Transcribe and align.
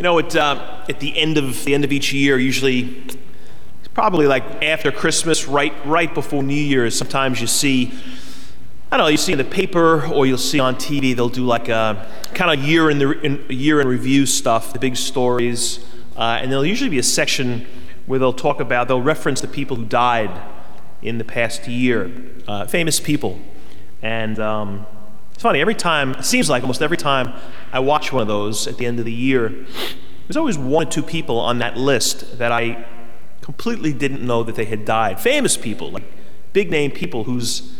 You 0.00 0.04
know, 0.04 0.18
at, 0.18 0.34
uh, 0.34 0.86
at 0.88 0.98
the 0.98 1.14
end 1.14 1.36
of 1.36 1.62
the 1.66 1.74
end 1.74 1.84
of 1.84 1.92
each 1.92 2.10
year, 2.10 2.38
usually 2.38 3.04
probably 3.92 4.26
like 4.26 4.62
after 4.62 4.90
Christmas, 4.90 5.46
right 5.46 5.74
right 5.84 6.14
before 6.14 6.42
New 6.42 6.54
Year's. 6.54 6.96
Sometimes 6.96 7.38
you 7.38 7.46
see, 7.46 7.92
I 8.90 8.96
don't 8.96 9.04
know, 9.04 9.08
you 9.08 9.18
see 9.18 9.32
in 9.32 9.36
the 9.36 9.44
paper 9.44 10.06
or 10.06 10.24
you'll 10.24 10.38
see 10.38 10.58
on 10.58 10.76
TV. 10.76 11.14
They'll 11.14 11.28
do 11.28 11.44
like 11.44 11.68
a 11.68 12.10
kind 12.32 12.50
of 12.50 12.66
year 12.66 12.88
in 12.88 12.98
the 12.98 13.10
in, 13.20 13.44
year 13.50 13.78
in 13.82 13.88
review 13.88 14.24
stuff, 14.24 14.72
the 14.72 14.78
big 14.78 14.96
stories, 14.96 15.84
uh, 16.16 16.38
and 16.40 16.50
there'll 16.50 16.64
usually 16.64 16.88
be 16.88 16.98
a 16.98 17.02
section 17.02 17.66
where 18.06 18.18
they'll 18.18 18.32
talk 18.32 18.58
about, 18.58 18.88
they'll 18.88 19.02
reference 19.02 19.42
the 19.42 19.48
people 19.48 19.76
who 19.76 19.84
died 19.84 20.30
in 21.02 21.18
the 21.18 21.24
past 21.24 21.68
year, 21.68 22.10
uh, 22.48 22.64
famous 22.66 23.00
people, 23.00 23.38
and. 24.00 24.38
Um, 24.38 24.86
it's 25.40 25.42
funny, 25.42 25.62
every 25.62 25.74
time, 25.74 26.10
it 26.16 26.24
seems 26.26 26.50
like 26.50 26.62
almost 26.64 26.82
every 26.82 26.98
time 26.98 27.32
I 27.72 27.78
watch 27.78 28.12
one 28.12 28.20
of 28.20 28.28
those 28.28 28.66
at 28.66 28.76
the 28.76 28.84
end 28.84 28.98
of 28.98 29.06
the 29.06 29.12
year, 29.12 29.48
there's 30.28 30.36
always 30.36 30.58
one 30.58 30.86
or 30.86 30.90
two 30.90 31.02
people 31.02 31.40
on 31.40 31.60
that 31.60 31.78
list 31.78 32.36
that 32.36 32.52
I 32.52 32.84
completely 33.40 33.94
didn't 33.94 34.20
know 34.20 34.42
that 34.42 34.54
they 34.54 34.66
had 34.66 34.84
died. 34.84 35.18
Famous 35.18 35.56
people, 35.56 35.92
like 35.92 36.04
big 36.52 36.70
name 36.70 36.90
people 36.90 37.24
whose, 37.24 37.74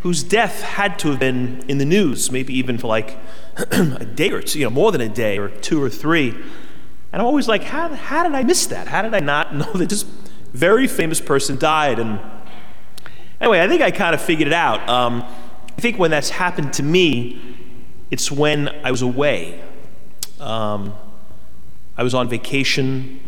whose 0.00 0.22
death 0.22 0.62
had 0.62 0.98
to 1.00 1.10
have 1.10 1.20
been 1.20 1.62
in 1.68 1.76
the 1.76 1.84
news, 1.84 2.32
maybe 2.32 2.54
even 2.54 2.78
for 2.78 2.86
like 2.86 3.18
a 3.58 4.06
day 4.06 4.30
or 4.30 4.40
two, 4.40 4.60
you 4.60 4.64
know, 4.64 4.70
more 4.70 4.90
than 4.90 5.02
a 5.02 5.08
day 5.10 5.36
or 5.36 5.50
two 5.50 5.82
or 5.82 5.90
three. 5.90 6.30
And 6.30 7.20
I'm 7.20 7.26
always 7.26 7.46
like, 7.46 7.64
how, 7.64 7.94
how 7.94 8.22
did 8.22 8.32
I 8.32 8.42
miss 8.42 8.64
that? 8.68 8.88
How 8.88 9.02
did 9.02 9.12
I 9.12 9.20
not 9.20 9.54
know 9.54 9.70
that 9.74 9.90
this 9.90 10.04
very 10.54 10.86
famous 10.86 11.20
person 11.20 11.58
died? 11.58 11.98
And 11.98 12.18
anyway, 13.38 13.60
I 13.60 13.68
think 13.68 13.82
I 13.82 13.90
kind 13.90 14.14
of 14.14 14.22
figured 14.22 14.48
it 14.48 14.54
out. 14.54 14.88
Um, 14.88 15.26
I 15.76 15.80
think 15.80 15.98
when 15.98 16.10
that's 16.10 16.30
happened 16.30 16.72
to 16.74 16.82
me, 16.82 17.40
it's 18.10 18.30
when 18.30 18.68
I 18.84 18.90
was 18.90 19.02
away. 19.02 19.60
Um, 20.38 20.94
I 21.96 22.02
was 22.02 22.14
on 22.14 22.28
vacation, 22.28 23.20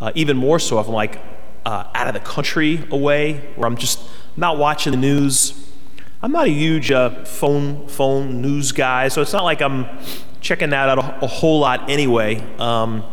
uh, 0.00 0.12
even 0.14 0.36
more 0.36 0.58
so 0.58 0.80
if 0.80 0.88
I'm 0.88 0.92
like 0.94 1.20
uh, 1.64 1.84
out 1.94 2.08
of 2.08 2.14
the 2.14 2.20
country 2.20 2.84
away, 2.90 3.52
where 3.56 3.66
I'm 3.66 3.76
just 3.76 4.00
not 4.36 4.58
watching 4.58 4.90
the 4.90 4.98
news. 4.98 5.64
I'm 6.22 6.32
not 6.32 6.46
a 6.46 6.50
huge 6.50 6.90
uh, 6.90 7.24
phone 7.24 7.86
phone 7.86 8.42
news 8.42 8.72
guy, 8.72 9.08
so 9.08 9.22
it's 9.22 9.32
not 9.32 9.44
like 9.44 9.62
I'm 9.62 9.86
checking 10.40 10.70
that 10.70 10.88
out 10.88 10.98
a, 10.98 11.24
a 11.24 11.26
whole 11.28 11.60
lot 11.60 11.88
anyway. 11.88 12.40
Um, 12.58 13.04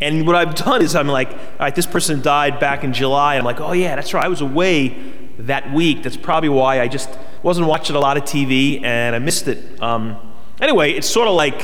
and 0.00 0.26
what 0.26 0.34
I've 0.36 0.54
done 0.54 0.82
is 0.82 0.96
I'm 0.96 1.08
like, 1.08 1.30
all 1.30 1.38
right, 1.60 1.74
this 1.74 1.86
person 1.86 2.20
died 2.20 2.58
back 2.58 2.84
in 2.84 2.92
July. 2.92 3.36
I'm 3.36 3.44
like, 3.44 3.60
oh 3.60 3.72
yeah, 3.72 3.96
that's 3.96 4.12
right. 4.12 4.24
I 4.24 4.28
was 4.28 4.40
away 4.40 5.12
that 5.38 5.72
week. 5.72 6.02
That's 6.02 6.16
probably 6.16 6.48
why 6.48 6.80
I 6.80 6.88
just 6.88 7.10
wasn't 7.42 7.66
watching 7.66 7.96
a 7.96 8.00
lot 8.00 8.16
of 8.16 8.24
TV 8.24 8.82
and 8.82 9.14
I 9.14 9.18
missed 9.18 9.48
it. 9.48 9.82
Um, 9.82 10.16
anyway, 10.60 10.92
it's 10.92 11.08
sort 11.08 11.28
of 11.28 11.34
like 11.34 11.62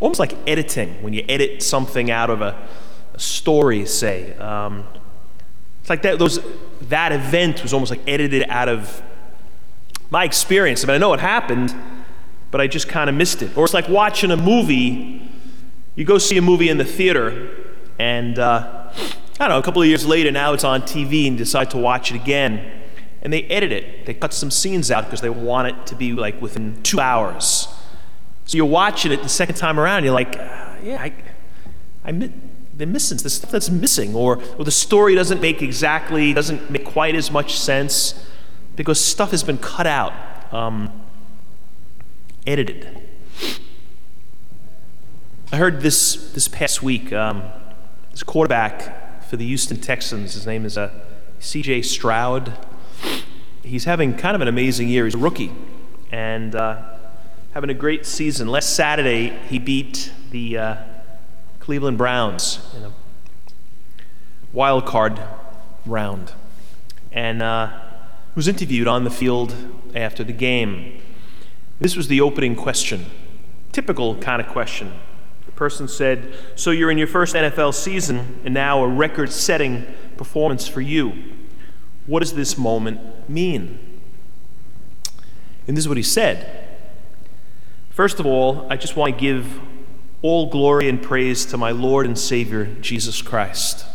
almost 0.00 0.20
like 0.20 0.36
editing 0.46 1.02
when 1.02 1.12
you 1.12 1.24
edit 1.28 1.62
something 1.62 2.10
out 2.10 2.30
of 2.30 2.42
a, 2.42 2.68
a 3.14 3.18
story, 3.18 3.86
say. 3.86 4.34
Um, 4.34 4.84
it's 5.80 5.90
like 5.90 6.02
that, 6.02 6.18
those, 6.18 6.40
that 6.82 7.12
event 7.12 7.62
was 7.62 7.72
almost 7.72 7.90
like 7.90 8.00
edited 8.06 8.46
out 8.48 8.68
of 8.68 9.02
my 10.10 10.24
experience. 10.24 10.84
I 10.84 10.86
mean, 10.86 10.94
I 10.94 10.98
know 10.98 11.12
it 11.12 11.20
happened, 11.20 11.74
but 12.50 12.60
I 12.60 12.66
just 12.66 12.88
kind 12.88 13.10
of 13.10 13.16
missed 13.16 13.42
it. 13.42 13.56
Or 13.56 13.64
it's 13.64 13.74
like 13.74 13.88
watching 13.88 14.30
a 14.30 14.36
movie. 14.36 15.28
You 15.94 16.04
go 16.04 16.18
see 16.18 16.36
a 16.36 16.42
movie 16.42 16.68
in 16.68 16.78
the 16.78 16.84
theater, 16.84 17.50
and 17.98 18.38
uh, 18.38 18.92
I 19.34 19.48
don't 19.48 19.48
know, 19.48 19.58
a 19.58 19.62
couple 19.62 19.82
of 19.82 19.88
years 19.88 20.06
later, 20.06 20.30
now 20.30 20.52
it's 20.52 20.62
on 20.62 20.82
TV 20.82 21.26
and 21.26 21.36
decide 21.36 21.70
to 21.70 21.78
watch 21.78 22.12
it 22.12 22.14
again. 22.14 22.70
And 23.20 23.32
they 23.32 23.42
edit 23.44 23.72
it. 23.72 24.06
They 24.06 24.14
cut 24.14 24.32
some 24.32 24.50
scenes 24.50 24.90
out 24.90 25.04
because 25.06 25.22
they 25.22 25.30
want 25.30 25.68
it 25.68 25.86
to 25.88 25.96
be 25.96 26.12
like 26.12 26.40
within 26.40 26.80
two 26.82 27.00
hours. 27.00 27.66
So 28.44 28.56
you're 28.56 28.66
watching 28.66 29.10
it 29.10 29.22
the 29.22 29.28
second 29.28 29.56
time 29.56 29.80
around, 29.80 30.04
you're 30.04 30.12
like, 30.12 30.34
yeah, 30.34 30.98
I, 31.00 31.12
I, 32.04 32.30
they're 32.74 32.86
missing 32.86 33.18
the 33.18 33.30
stuff 33.30 33.50
that's 33.50 33.70
missing, 33.70 34.14
or, 34.14 34.40
or 34.58 34.64
the 34.64 34.70
story 34.70 35.14
doesn't 35.14 35.40
make 35.40 35.62
exactly, 35.62 36.32
doesn't 36.32 36.70
make 36.70 36.84
quite 36.84 37.14
as 37.14 37.30
much 37.30 37.58
sense 37.58 38.26
because 38.76 39.00
stuff 39.00 39.30
has 39.30 39.42
been 39.42 39.58
cut 39.58 39.86
out, 39.86 40.12
um, 40.52 40.92
edited. 42.46 42.86
I 45.50 45.56
heard 45.56 45.80
this 45.80 46.32
this 46.32 46.48
past 46.48 46.82
week. 46.82 47.12
Um, 47.12 47.42
this 48.10 48.22
quarterback 48.22 49.03
for 49.28 49.36
the 49.36 49.46
Houston 49.46 49.80
Texans. 49.80 50.34
His 50.34 50.46
name 50.46 50.64
is 50.64 50.76
uh, 50.76 50.90
C.J. 51.40 51.82
Stroud. 51.82 52.52
He's 53.62 53.84
having 53.84 54.16
kind 54.16 54.34
of 54.34 54.42
an 54.42 54.48
amazing 54.48 54.88
year. 54.88 55.04
He's 55.04 55.14
a 55.14 55.18
rookie 55.18 55.52
and 56.12 56.54
uh, 56.54 56.82
having 57.52 57.70
a 57.70 57.74
great 57.74 58.06
season. 58.06 58.48
Last 58.48 58.76
Saturday, 58.76 59.30
he 59.48 59.58
beat 59.58 60.12
the 60.30 60.58
uh, 60.58 60.76
Cleveland 61.60 61.98
Browns 61.98 62.58
in 62.76 62.84
a 62.84 62.92
wild 64.52 64.86
card 64.86 65.20
round, 65.86 66.32
and 67.10 67.42
uh, 67.42 67.72
was 68.34 68.48
interviewed 68.48 68.86
on 68.86 69.04
the 69.04 69.10
field 69.10 69.54
after 69.94 70.22
the 70.22 70.32
game. 70.32 71.00
This 71.80 71.96
was 71.96 72.08
the 72.08 72.20
opening 72.20 72.54
question, 72.54 73.06
typical 73.72 74.16
kind 74.16 74.40
of 74.40 74.48
question 74.48 74.92
person 75.56 75.88
said, 75.88 76.34
So 76.54 76.70
you're 76.70 76.90
in 76.90 76.98
your 76.98 77.06
first 77.06 77.34
NFL 77.34 77.74
season 77.74 78.40
and 78.44 78.54
now 78.54 78.82
a 78.82 78.88
record 78.88 79.30
setting 79.32 79.86
performance 80.16 80.66
for 80.68 80.80
you. 80.80 81.12
What 82.06 82.20
does 82.20 82.34
this 82.34 82.58
moment 82.58 83.28
mean? 83.28 83.78
And 85.66 85.76
this 85.76 85.84
is 85.84 85.88
what 85.88 85.96
he 85.96 86.02
said. 86.02 86.68
First 87.90 88.20
of 88.20 88.26
all, 88.26 88.66
I 88.70 88.76
just 88.76 88.96
want 88.96 89.14
to 89.14 89.20
give 89.20 89.60
all 90.20 90.46
glory 90.50 90.88
and 90.88 91.02
praise 91.02 91.46
to 91.46 91.56
my 91.56 91.70
Lord 91.70 92.06
and 92.06 92.18
Savior, 92.18 92.66
Jesus 92.80 93.22
Christ. 93.22 93.86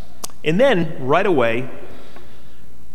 And 0.44 0.60
then, 0.60 1.06
right 1.06 1.26
away, 1.26 1.70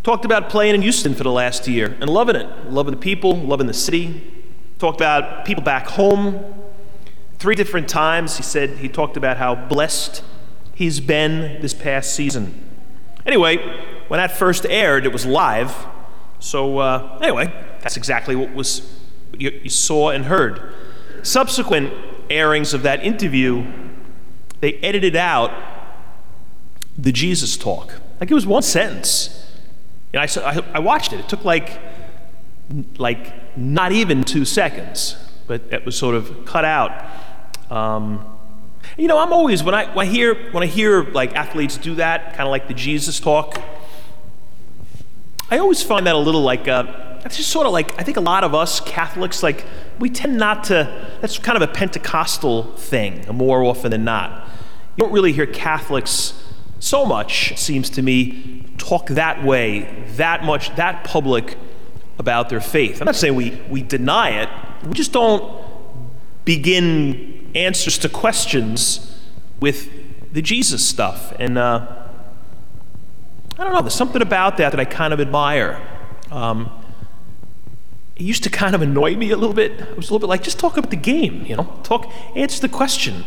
talked 0.02 0.24
about 0.24 0.48
playing 0.48 0.74
in 0.74 0.82
Houston 0.82 1.14
for 1.14 1.24
the 1.24 1.30
last 1.30 1.68
year 1.68 1.96
and 2.00 2.08
loving 2.08 2.36
it, 2.36 2.70
loving 2.70 2.94
the 2.94 3.00
people, 3.00 3.36
loving 3.36 3.66
the 3.66 3.74
city. 3.74 4.32
Talked 4.78 5.00
about 5.00 5.44
people 5.44 5.62
back 5.62 5.86
home, 5.86 6.63
Three 7.44 7.54
different 7.54 7.90
times 7.90 8.38
he 8.38 8.42
said 8.42 8.78
he 8.78 8.88
talked 8.88 9.18
about 9.18 9.36
how 9.36 9.54
blessed 9.54 10.24
he's 10.74 10.98
been 10.98 11.60
this 11.60 11.74
past 11.74 12.14
season. 12.14 12.58
Anyway, 13.26 13.58
when 14.08 14.16
that 14.16 14.34
first 14.34 14.64
aired, 14.64 15.04
it 15.04 15.12
was 15.12 15.26
live. 15.26 15.76
So, 16.38 16.78
uh, 16.78 17.18
anyway, 17.20 17.52
that's 17.82 17.98
exactly 17.98 18.34
what 18.34 18.54
was 18.54 18.98
you, 19.36 19.50
you 19.62 19.68
saw 19.68 20.08
and 20.08 20.24
heard. 20.24 20.72
Subsequent 21.22 21.92
airings 22.30 22.72
of 22.72 22.82
that 22.84 23.04
interview, 23.04 23.70
they 24.60 24.76
edited 24.76 25.14
out 25.14 25.52
the 26.96 27.12
Jesus 27.12 27.58
talk. 27.58 27.92
Like 28.20 28.30
it 28.30 28.34
was 28.34 28.46
one 28.46 28.62
sentence. 28.62 29.52
And 30.14 30.22
I, 30.22 30.28
I, 30.40 30.64
I 30.76 30.78
watched 30.78 31.12
it. 31.12 31.20
It 31.20 31.28
took 31.28 31.44
like, 31.44 31.78
like 32.96 33.54
not 33.54 33.92
even 33.92 34.24
two 34.24 34.46
seconds, 34.46 35.18
but 35.46 35.60
it 35.70 35.84
was 35.84 35.94
sort 35.94 36.14
of 36.14 36.46
cut 36.46 36.64
out. 36.64 37.04
Um, 37.74 38.24
you 38.96 39.08
know, 39.08 39.18
I'm 39.18 39.32
always 39.32 39.64
when 39.64 39.74
I, 39.74 39.92
when 39.94 40.06
I 40.06 40.10
hear 40.10 40.52
when 40.52 40.62
I 40.62 40.66
hear 40.66 41.02
like 41.02 41.34
athletes 41.34 41.76
do 41.76 41.96
that, 41.96 42.34
kind 42.34 42.42
of 42.42 42.50
like 42.50 42.68
the 42.68 42.74
Jesus 42.74 43.18
talk. 43.18 43.60
I 45.50 45.58
always 45.58 45.82
find 45.82 46.06
that 46.06 46.14
a 46.14 46.18
little 46.18 46.42
like 46.42 46.68
uh, 46.68 47.18
it's 47.24 47.36
just 47.36 47.50
sort 47.50 47.66
of 47.66 47.72
like 47.72 47.98
I 47.98 48.04
think 48.04 48.16
a 48.16 48.20
lot 48.20 48.44
of 48.44 48.54
us 48.54 48.78
Catholics 48.78 49.42
like 49.42 49.64
we 49.98 50.08
tend 50.08 50.36
not 50.36 50.64
to. 50.64 51.16
That's 51.20 51.36
kind 51.38 51.60
of 51.60 51.68
a 51.68 51.72
Pentecostal 51.72 52.76
thing 52.76 53.26
more 53.34 53.64
often 53.64 53.90
than 53.90 54.04
not. 54.04 54.48
You 54.96 55.04
don't 55.04 55.12
really 55.12 55.32
hear 55.32 55.46
Catholics 55.46 56.40
so 56.78 57.04
much, 57.04 57.50
it 57.50 57.58
seems 57.58 57.90
to 57.90 58.02
me, 58.02 58.66
talk 58.78 59.06
that 59.08 59.42
way, 59.42 60.04
that 60.16 60.44
much, 60.44 60.76
that 60.76 61.02
public 61.02 61.56
about 62.18 62.50
their 62.50 62.60
faith. 62.60 63.00
I'm 63.00 63.06
not 63.06 63.16
saying 63.16 63.34
we, 63.34 63.60
we 63.70 63.82
deny 63.82 64.42
it, 64.42 64.48
we 64.86 64.92
just 64.92 65.10
don't 65.10 65.64
begin 66.44 67.33
answers 67.54 67.98
to 67.98 68.08
questions 68.08 69.16
with 69.60 69.90
the 70.32 70.42
Jesus 70.42 70.86
stuff. 70.86 71.32
And 71.38 71.56
uh, 71.56 72.06
I 73.58 73.64
don't 73.64 73.72
know, 73.72 73.82
there's 73.82 73.94
something 73.94 74.22
about 74.22 74.56
that 74.56 74.70
that 74.72 74.80
I 74.80 74.84
kind 74.84 75.12
of 75.12 75.20
admire. 75.20 75.80
Um, 76.30 76.70
it 78.16 78.22
used 78.22 78.42
to 78.44 78.50
kind 78.50 78.74
of 78.74 78.82
annoy 78.82 79.16
me 79.16 79.30
a 79.30 79.36
little 79.36 79.54
bit. 79.54 79.72
It 79.72 79.96
was 79.96 80.10
a 80.10 80.12
little 80.12 80.20
bit 80.20 80.28
like, 80.28 80.42
just 80.42 80.58
talk 80.58 80.76
about 80.76 80.90
the 80.90 80.96
game, 80.96 81.44
you 81.46 81.56
know, 81.56 81.80
talk, 81.82 82.12
answer 82.36 82.60
the 82.60 82.68
question. 82.68 83.24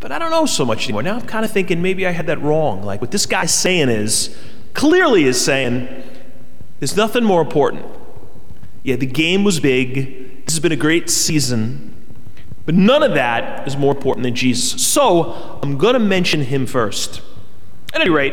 But 0.00 0.12
I 0.12 0.18
don't 0.18 0.30
know 0.30 0.46
so 0.46 0.64
much 0.64 0.84
anymore. 0.84 1.02
Now 1.02 1.16
I'm 1.16 1.26
kind 1.26 1.44
of 1.44 1.50
thinking 1.50 1.82
maybe 1.82 2.06
I 2.06 2.10
had 2.10 2.26
that 2.26 2.40
wrong. 2.40 2.82
Like 2.82 3.00
what 3.00 3.10
this 3.10 3.26
guy's 3.26 3.52
saying 3.52 3.88
is, 3.88 4.36
clearly 4.74 5.24
is 5.24 5.42
saying, 5.44 5.88
there's 6.78 6.96
nothing 6.96 7.24
more 7.24 7.42
important. 7.42 7.84
Yeah, 8.82 8.96
the 8.96 9.06
game 9.06 9.44
was 9.44 9.60
big. 9.60 10.44
This 10.46 10.54
has 10.54 10.60
been 10.60 10.72
a 10.72 10.76
great 10.76 11.10
season. 11.10 11.94
But 12.70 12.76
none 12.76 13.02
of 13.02 13.14
that 13.14 13.66
is 13.66 13.76
more 13.76 13.92
important 13.92 14.22
than 14.22 14.36
Jesus. 14.36 14.80
So 14.86 15.58
I'm 15.60 15.76
going 15.76 15.94
to 15.94 15.98
mention 15.98 16.42
him 16.42 16.66
first. 16.66 17.20
At 17.92 18.00
any 18.00 18.10
rate, 18.10 18.32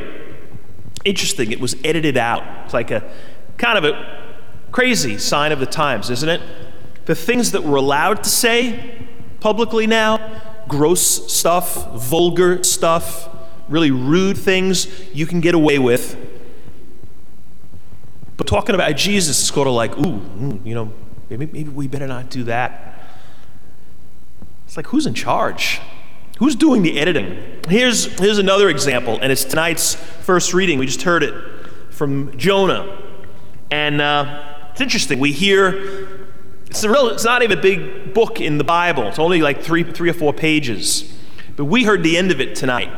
interesting, 1.03 1.51
it 1.51 1.59
was 1.59 1.75
edited 1.83 2.17
out. 2.17 2.43
It's 2.63 2.73
like 2.75 2.91
a 2.91 3.11
kind 3.57 3.79
of 3.79 3.83
a 3.83 4.35
crazy 4.71 5.17
sign 5.17 5.51
of 5.51 5.59
the 5.59 5.65
times, 5.65 6.11
isn't 6.11 6.29
it? 6.29 6.39
The 7.05 7.15
things 7.15 7.53
that 7.53 7.63
we're 7.63 7.77
allowed 7.77 8.23
to 8.25 8.29
say 8.29 9.07
publicly 9.39 9.87
now, 9.87 10.39
gross 10.67 11.33
stuff, 11.33 11.95
vulgar 11.95 12.63
stuff, 12.63 13.35
really 13.67 13.89
rude 13.89 14.37
things 14.37 14.87
you 15.15 15.25
can 15.25 15.41
get 15.41 15.55
away 15.55 15.79
with. 15.79 16.15
But 18.37 18.45
talking 18.45 18.75
about 18.75 18.95
Jesus 18.97 19.39
is 19.39 19.47
sort 19.47 19.67
of 19.67 19.73
like, 19.73 19.97
ooh, 19.97 20.19
mm, 20.19 20.63
you 20.63 20.75
know, 20.75 20.93
maybe, 21.27 21.47
maybe 21.47 21.69
we 21.69 21.87
better 21.87 22.05
not 22.05 22.29
do 22.29 22.43
that. 22.43 22.96
It's 24.67 24.75
like, 24.75 24.87
who's 24.87 25.05
in 25.05 25.13
charge? 25.13 25.79
Who's 26.39 26.55
doing 26.55 26.83
the 26.83 26.99
editing? 26.99 27.61
Here's, 27.69 28.19
here's 28.19 28.37
another 28.37 28.67
example, 28.67 29.17
and 29.21 29.31
it's 29.31 29.45
tonight's 29.45 29.95
first 29.95 30.53
reading. 30.53 30.77
We 30.77 30.85
just 30.85 31.03
heard 31.03 31.23
it 31.23 31.33
from 31.89 32.37
Jonah. 32.37 33.01
And 33.71 34.01
uh, 34.01 34.67
it's 34.71 34.81
interesting. 34.81 35.19
We 35.19 35.31
hear, 35.31 36.27
it's, 36.67 36.83
real, 36.85 37.07
it's 37.07 37.23
not 37.23 37.43
even 37.43 37.57
a 37.57 37.61
big 37.61 38.13
book 38.13 38.41
in 38.41 38.57
the 38.57 38.65
Bible, 38.65 39.03
it's 39.03 39.19
only 39.19 39.41
like 39.41 39.61
three, 39.61 39.83
three 39.83 40.09
or 40.09 40.13
four 40.13 40.33
pages. 40.33 41.17
But 41.55 41.65
we 41.65 41.85
heard 41.85 42.03
the 42.03 42.17
end 42.17 42.31
of 42.31 42.41
it 42.41 42.53
tonight, 42.53 42.91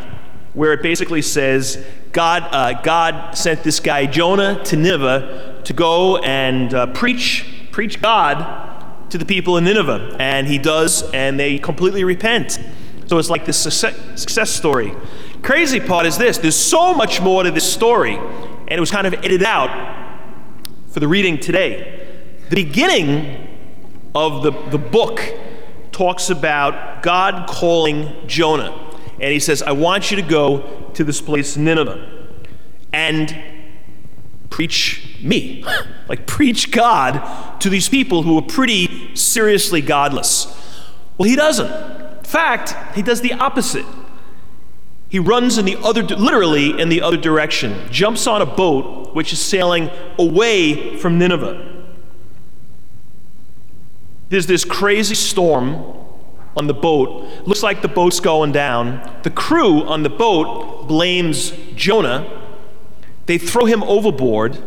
where 0.54 0.74
it 0.74 0.82
basically 0.82 1.22
says 1.22 1.86
God, 2.12 2.48
uh, 2.52 2.82
God 2.82 3.38
sent 3.38 3.64
this 3.64 3.80
guy 3.80 4.08
Jonah 4.08 4.64
to 4.66 4.76
Nineveh 4.76 5.62
to 5.66 5.74
go 5.74 6.18
and 6.18 6.74
uh, 6.74 6.88
preach, 6.88 7.46
preach 7.72 8.02
God 8.02 8.69
to 9.10 9.18
the 9.18 9.26
people 9.26 9.58
in 9.58 9.64
Nineveh. 9.64 10.18
And 10.20 10.48
he 10.48 10.58
does, 10.58 11.10
and 11.12 11.40
they 11.40 11.58
completely 11.58 12.04
repent. 12.04 12.60
So 13.08 13.18
it's 13.18 13.30
like 13.30 13.46
this 13.46 13.58
success 13.58 14.52
story. 14.52 14.94
Crazy 15.42 15.80
part 15.80 16.06
is 16.06 16.18
this 16.18 16.38
there's 16.38 16.56
so 16.56 16.94
much 16.94 17.22
more 17.22 17.44
to 17.44 17.52
this 17.52 17.72
story, 17.72 18.16
and 18.16 18.72
it 18.72 18.80
was 18.80 18.92
kind 18.92 19.08
of 19.08 19.14
edited 19.14 19.44
out 19.44 19.70
for 20.90 21.00
the 21.00 21.08
reading 21.08 21.40
today. 21.40 22.08
The 22.50 22.56
beginning 22.56 23.48
of 24.14 24.44
the, 24.44 24.52
the 24.70 24.78
book 24.78 25.22
talks 25.92 26.30
about 26.30 27.04
God 27.04 27.48
calling 27.48 28.28
Jonah. 28.28 28.88
And 29.20 29.34
he 29.34 29.40
says, 29.40 29.62
I 29.62 29.74
want 29.74 30.12
you 30.12 30.18
to 30.18 30.24
go 30.24 30.92
to 30.94 31.04
this 31.04 31.22
place, 31.22 31.58
Nineveh, 31.58 32.28
and 32.94 33.36
preach 34.60 35.16
me. 35.22 35.64
like, 36.10 36.28
preach 36.28 36.70
God 36.70 37.62
to 37.62 37.70
these 37.70 37.88
people 37.88 38.24
who 38.24 38.38
are 38.38 38.42
pretty 38.42 39.16
seriously 39.16 39.80
godless. 39.80 40.54
Well, 41.18 41.30
he 41.30 41.38
doesn't. 41.38 41.72
In 41.72 42.24
fact, 42.26 42.76
he 42.94 43.02
does 43.02 43.22
the 43.22 43.32
opposite. 43.32 43.86
He 45.08 45.18
runs 45.18 45.58
in 45.58 45.64
the 45.64 45.78
other, 45.78 46.04
literally 46.04 46.78
in 46.78 46.90
the 46.90 47.02
other 47.02 47.16
direction, 47.16 47.90
jumps 47.90 48.28
on 48.28 48.42
a 48.42 48.46
boat 48.46 49.16
which 49.16 49.32
is 49.32 49.40
sailing 49.40 49.90
away 50.18 50.98
from 50.98 51.18
Nineveh. 51.18 51.86
There's 54.28 54.46
this 54.46 54.66
crazy 54.66 55.16
storm 55.16 55.76
on 56.58 56.68
the 56.68 56.74
boat. 56.74 57.48
Looks 57.48 57.64
like 57.64 57.82
the 57.82 57.88
boat's 57.88 58.20
going 58.20 58.52
down. 58.52 59.22
The 59.24 59.32
crew 59.32 59.84
on 59.84 60.04
the 60.04 60.10
boat 60.10 60.90
blames 60.90 61.52
Jonah. 61.76 62.39
They 63.30 63.38
throw 63.38 63.66
him 63.66 63.84
overboard. 63.84 64.58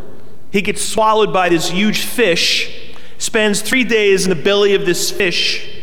He 0.51 0.61
gets 0.61 0.81
swallowed 0.81 1.33
by 1.33 1.49
this 1.49 1.69
huge 1.69 2.05
fish, 2.05 2.95
spends 3.17 3.61
three 3.61 3.83
days 3.83 4.23
in 4.23 4.29
the 4.29 4.41
belly 4.41 4.73
of 4.73 4.85
this 4.85 5.11
fish 5.11 5.73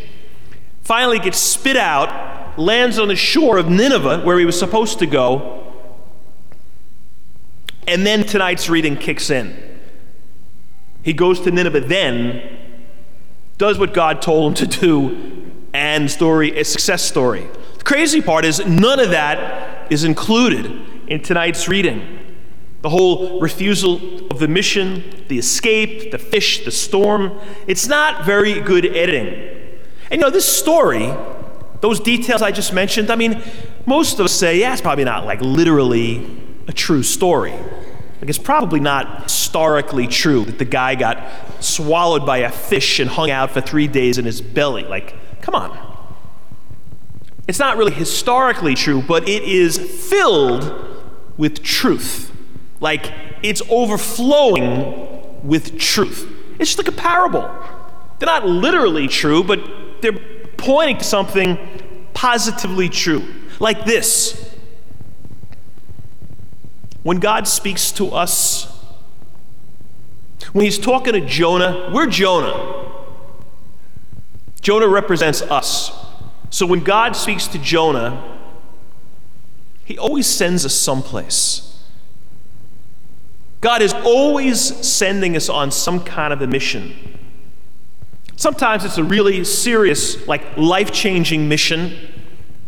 finally 0.91 1.21
gets 1.21 1.39
spit 1.39 1.77
out, 1.77 2.59
lands 2.59 2.99
on 2.99 3.07
the 3.07 3.15
shore 3.15 3.59
of 3.59 3.69
Nineveh, 3.69 4.23
where 4.25 4.41
he 4.41 4.45
was 4.45 4.59
supposed 4.59 4.99
to 4.99 5.07
go, 5.07 5.73
and 7.87 8.05
then 8.05 8.25
tonight's 8.25 8.69
reading 8.69 8.97
kicks 8.97 9.31
in. 9.31 9.57
He 11.05 11.13
goes 11.13 11.41
to 11.43 11.53
Nineveh 11.53 11.83
then, 11.83 12.59
does 13.57 13.79
what 13.79 13.95
God 13.95 14.21
told 14.21 14.49
him 14.59 14.69
to 14.69 14.81
do, 14.81 15.53
and 15.73 16.11
story 16.11 16.59
a 16.59 16.65
success 16.65 17.05
story. 17.05 17.47
The 17.79 17.85
crazy 17.85 18.21
part 18.21 18.45
is 18.45 18.67
none 18.67 18.99
of 18.99 19.11
that 19.11 19.93
is 19.93 20.03
included 20.03 20.67
in 21.07 21.23
tonight's 21.23 21.69
reading. 21.69 22.20
The 22.83 22.89
whole 22.89 23.41
refusal 23.41 23.97
of 24.31 24.39
the 24.39 24.49
mission, 24.49 25.25
the 25.29 25.39
escape, 25.39 26.13
the 26.13 26.19
fish, 26.19 26.65
the 26.65 26.71
storm. 26.71 27.39
It's 27.67 27.87
not 27.87 28.25
very 28.25 28.61
good 28.61 28.87
editing. 28.87 29.79
And 30.11 30.21
you 30.21 30.27
know, 30.27 30.31
this 30.31 30.47
story, 30.47 31.15
those 31.81 32.01
details 32.01 32.43
I 32.43 32.51
just 32.51 32.73
mentioned, 32.73 33.11
I 33.11 33.17
mean, 33.17 33.43
most 33.87 34.19
of 34.19 34.25
us 34.25 34.33
say, 34.33 34.61
yeah, 34.61 34.73
it's 34.73 34.83
probably 34.83 35.05
not 35.05 35.27
like 35.27 35.41
literally 35.41 36.27
a 36.69 36.73
true 36.73 37.03
story. 37.03 37.53
Like, 37.53 38.29
it's 38.29 38.39
probably 38.39 38.81
not 38.81 39.25
historically 39.25 40.07
true 40.07 40.45
that 40.45 40.59
the 40.59 40.67
guy 40.67 40.95
got 40.95 41.63
swallowed 41.63 42.27
by 42.27 42.39
a 42.39 42.51
fish 42.51 43.01
and 43.01 43.09
hung 43.09 43.31
out 43.31 43.51
for 43.51 43.63
three 43.63 43.89
days 43.89 44.19
in 44.19 44.27
his 44.27 44.43
belly. 44.43 44.85
Like, 44.85 45.15
come 45.41 45.55
on. 45.55 45.91
It's 47.49 47.59
not 47.59 47.79
really 47.79 47.93
historically 47.93 48.75
true, 48.75 49.03
but 49.03 49.29
it 49.29 49.43
is 49.43 49.79
filled 49.79 50.73
with 51.39 51.63
truth. 51.63 52.30
Like, 52.81 53.13
it's 53.43 53.63
overflowing 53.69 55.47
with 55.47 55.79
truth. 55.79 56.27
It's 56.59 56.75
just 56.75 56.79
like 56.79 56.89
a 56.89 56.93
parable. 56.93 57.49
They're 58.19 58.27
not 58.27 58.47
literally 58.47 59.09
true, 59.09 59.43
but 59.43 59.61
they're 60.03 60.19
pointing 60.57 60.99
to 60.99 61.05
something 61.05 61.59
positively 62.13 62.89
true. 62.89 63.27
Like 63.59 63.85
this 63.85 64.51
when 67.03 67.19
God 67.19 67.49
speaks 67.49 67.93
to 67.93 68.11
us, 68.11 68.67
when 70.53 70.65
He's 70.65 70.79
talking 70.79 71.15
to 71.15 71.21
Jonah, 71.21 71.91
we're 71.95 72.07
Jonah. 72.07 72.93
Jonah 74.61 74.89
represents 74.89 75.41
us. 75.41 75.93
So 76.51 76.67
when 76.67 76.81
God 76.81 77.17
speaks 77.17 77.47
to 77.49 77.59
Jonah, 77.59 78.39
He 79.85 79.97
always 79.97 80.27
sends 80.27 80.67
us 80.67 80.75
someplace. 80.75 81.70
God 83.61 83.83
is 83.83 83.93
always 83.93 84.61
sending 84.87 85.37
us 85.37 85.49
on 85.49 85.71
some 85.71 86.03
kind 86.03 86.33
of 86.33 86.41
a 86.41 86.47
mission. 86.47 86.95
Sometimes 88.37 88.85
it's 88.87 88.97
a 88.97 89.05
really 89.05 89.45
serious, 89.45 90.27
like 90.27 90.57
life 90.57 90.93
changing 90.93 91.49
mission. 91.49 91.95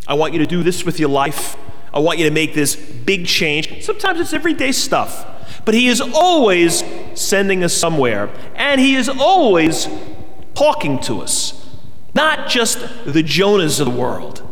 I 0.07 0.15
want 0.15 0.35
you 0.35 0.39
to 0.41 0.47
do 0.47 0.63
this 0.63 0.85
with 0.85 1.01
your 1.01 1.09
life. 1.09 1.57
I 1.95 1.99
want 1.99 2.19
you 2.19 2.27
to 2.27 2.31
make 2.31 2.53
this 2.55 2.77
big 2.77 3.27
change. 3.27 3.83
Sometimes 3.83 4.21
it's 4.21 4.35
everyday 4.35 4.73
stuff. 4.73 5.27
But 5.65 5.75
He 5.75 5.89
is 5.89 6.01
always 6.01 6.85
sending 7.15 7.65
us 7.65 7.73
somewhere, 7.73 8.31
and 8.55 8.81
He 8.81 8.97
is 8.97 9.09
always 9.09 9.89
talking 10.55 10.99
to 11.01 11.21
us, 11.21 11.71
not 12.15 12.49
just 12.49 12.81
the 13.07 13.23
Jonahs 13.23 13.81
of 13.81 13.87
the 13.87 13.99
world. 13.99 14.43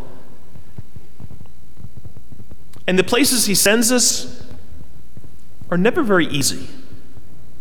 And 2.86 2.98
the 2.98 3.04
places 3.04 3.46
He 3.46 3.54
sends 3.54 3.92
us 3.92 4.39
are 5.70 5.78
never 5.78 6.02
very 6.02 6.26
easy. 6.26 6.68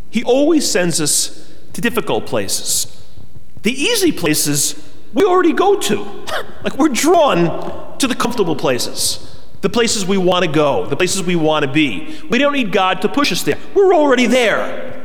He 0.09 0.23
always 0.23 0.69
sends 0.69 0.99
us 0.99 1.53
to 1.73 1.81
difficult 1.81 2.25
places. 2.25 3.05
The 3.63 3.71
easy 3.71 4.11
places 4.11 4.89
we 5.13 5.23
already 5.23 5.53
go 5.53 5.79
to. 5.79 5.97
like 6.63 6.77
we're 6.77 6.89
drawn 6.89 7.97
to 7.97 8.07
the 8.07 8.15
comfortable 8.15 8.55
places, 8.55 9.39
the 9.61 9.69
places 9.69 10.05
we 10.05 10.17
want 10.17 10.45
to 10.45 10.51
go, 10.51 10.85
the 10.85 10.95
places 10.95 11.23
we 11.23 11.35
want 11.35 11.65
to 11.65 11.71
be. 11.71 12.19
We 12.29 12.37
don't 12.37 12.53
need 12.53 12.71
God 12.71 13.01
to 13.01 13.09
push 13.09 13.31
us 13.31 13.43
there. 13.43 13.57
We're 13.73 13.93
already 13.93 14.25
there. 14.25 14.95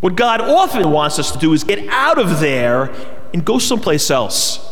What 0.00 0.16
God 0.16 0.40
often 0.40 0.90
wants 0.90 1.18
us 1.18 1.30
to 1.32 1.38
do 1.38 1.52
is 1.52 1.62
get 1.62 1.86
out 1.88 2.18
of 2.18 2.40
there 2.40 2.90
and 3.34 3.44
go 3.44 3.58
someplace 3.58 4.10
else 4.10 4.66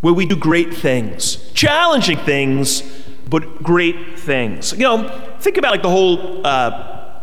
where 0.00 0.14
we 0.14 0.26
do 0.26 0.36
great 0.36 0.72
things, 0.72 1.36
challenging 1.52 2.16
things, 2.18 2.82
but 3.28 3.62
great 3.62 4.18
things. 4.18 4.72
You 4.72 4.80
know, 4.80 5.36
think 5.40 5.56
about 5.56 5.72
like 5.72 5.82
the 5.82 5.90
whole 5.90 6.46
uh, 6.46 7.22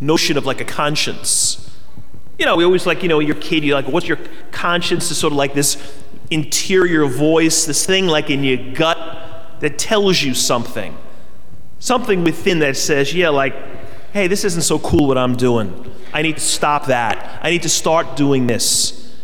notion 0.00 0.36
of 0.36 0.46
like 0.46 0.60
a 0.60 0.64
conscience. 0.64 1.60
You 2.38 2.46
know, 2.46 2.56
we 2.56 2.64
always 2.64 2.86
like, 2.86 3.02
you 3.02 3.08
know, 3.08 3.20
your 3.20 3.36
kid, 3.36 3.62
you're 3.62 3.76
like, 3.76 3.86
what's 3.86 4.08
your 4.08 4.18
conscience? 4.50 5.10
Is 5.10 5.18
sort 5.18 5.32
of 5.32 5.36
like 5.36 5.54
this 5.54 6.02
interior 6.30 7.06
voice, 7.06 7.64
this 7.64 7.86
thing 7.86 8.06
like 8.06 8.30
in 8.30 8.42
your 8.42 8.72
gut 8.72 9.60
that 9.60 9.78
tells 9.78 10.22
you 10.22 10.34
something. 10.34 10.96
Something 11.78 12.24
within 12.24 12.60
that 12.60 12.76
says, 12.76 13.14
yeah, 13.14 13.28
like, 13.28 13.54
hey, 14.12 14.26
this 14.26 14.44
isn't 14.44 14.62
so 14.62 14.78
cool 14.78 15.06
what 15.06 15.18
I'm 15.18 15.36
doing. 15.36 15.92
I 16.12 16.22
need 16.22 16.36
to 16.36 16.42
stop 16.42 16.86
that. 16.86 17.40
I 17.42 17.50
need 17.50 17.62
to 17.62 17.68
start 17.68 18.16
doing 18.16 18.46
this. 18.46 19.14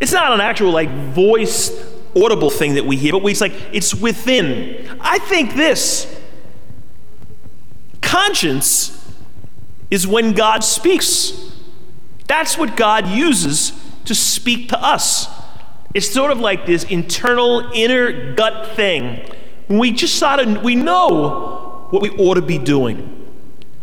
It's 0.00 0.12
not 0.12 0.32
an 0.32 0.40
actual 0.40 0.70
like 0.70 0.88
voice 0.88 1.70
audible 2.16 2.50
thing 2.50 2.74
that 2.74 2.84
we 2.84 2.96
hear, 2.96 3.12
but 3.12 3.22
we, 3.22 3.32
it's 3.32 3.40
like 3.40 3.52
it's 3.72 3.94
within. 3.94 4.98
I 5.00 5.18
think 5.18 5.54
this 5.54 6.20
conscience 8.00 8.96
is 9.90 10.06
when 10.06 10.32
God 10.32 10.64
speaks. 10.64 11.52
That's 12.26 12.56
what 12.56 12.76
God 12.76 13.08
uses 13.08 13.72
to 14.04 14.14
speak 14.14 14.68
to 14.68 14.82
us. 14.82 15.26
It's 15.94 16.08
sort 16.08 16.30
of 16.30 16.38
like 16.38 16.66
this 16.66 16.84
internal, 16.84 17.70
inner 17.74 18.34
gut 18.34 18.76
thing. 18.76 19.28
We 19.68 19.92
just 19.92 20.16
sort 20.16 20.40
of 20.40 20.62
we 20.62 20.76
know 20.76 21.86
what 21.90 22.02
we 22.02 22.10
ought 22.10 22.34
to 22.34 22.42
be 22.42 22.58
doing. 22.58 23.16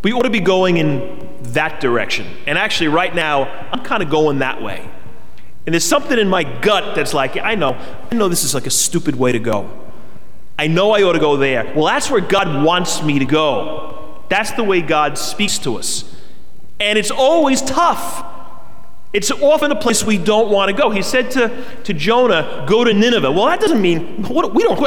We 0.04 0.14
ought 0.14 0.24
to 0.24 0.30
be 0.30 0.40
going 0.40 0.78
in 0.78 1.28
that 1.54 1.82
direction. 1.82 2.28
And 2.46 2.58
actually, 2.58 2.88
right 2.90 3.14
now, 3.14 3.44
I'm 3.72 3.84
kind 3.84 4.02
of 4.02 4.10
going 4.10 4.40
that 4.40 4.62
way. 4.62 4.90
And 5.68 5.74
there's 5.74 5.86
something 5.86 6.18
in 6.18 6.30
my 6.30 6.46
gut 6.62 6.96
that's 6.96 7.14
like, 7.14 7.36
I 7.36 7.56
know, 7.56 7.74
I 8.10 8.16
know 8.16 8.30
this 8.30 8.46
is 8.46 8.56
like 8.56 8.68
a 8.68 8.72
stupid 8.72 9.16
way 9.16 9.34
to 9.34 9.40
go. 9.40 9.70
I 10.58 10.68
know 10.68 10.92
I 10.92 11.04
ought 11.04 11.12
to 11.12 11.20
go 11.20 11.36
there. 11.36 11.74
Well, 11.76 11.86
that's 11.86 12.10
where 12.10 12.22
God 12.22 12.64
wants 12.64 13.04
me 13.04 13.20
to 13.20 13.26
go. 13.26 14.24
That's 14.30 14.52
the 14.52 14.64
way 14.64 14.82
God 14.82 15.18
speaks 15.18 15.58
to 15.60 15.76
us. 15.78 16.16
And 16.80 16.98
it's 16.98 17.12
always 17.12 17.62
tough. 17.62 18.26
It's 19.12 19.30
often 19.30 19.72
a 19.72 19.76
place 19.76 20.06
we 20.06 20.18
don't 20.18 20.50
want 20.50 20.70
to 20.70 20.74
go. 20.82 20.90
He 20.90 21.02
said 21.02 21.32
to, 21.32 21.66
to 21.84 21.94
Jonah, 21.94 22.66
Go 22.66 22.86
to 22.86 22.94
Nineveh. 22.94 23.30
Well, 23.30 23.48
that 23.48 23.60
doesn't 23.60 23.82
mean, 23.82 24.24
what, 24.24 24.56
we 24.56 24.64
don't, 24.64 24.80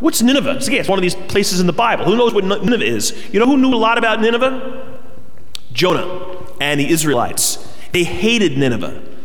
what's 0.00 0.22
Nineveh? 0.22 0.56
It's, 0.56 0.66
again, 0.66 0.80
it's 0.80 0.88
one 0.88 0.98
of 0.98 1.02
these 1.02 1.14
places 1.14 1.60
in 1.60 1.68
the 1.68 1.72
Bible. 1.72 2.04
Who 2.04 2.16
knows 2.16 2.34
what 2.34 2.44
Nineveh 2.44 2.84
is? 2.84 3.32
You 3.32 3.38
know 3.38 3.46
who 3.46 3.58
knew 3.58 3.72
a 3.72 3.76
lot 3.76 3.96
about 3.96 4.20
Nineveh? 4.20 4.98
Jonah 5.72 6.36
and 6.60 6.80
the 6.80 6.88
Israelites. 6.88 7.58
They 7.92 8.02
hated 8.02 8.58
Nineveh. 8.58 9.15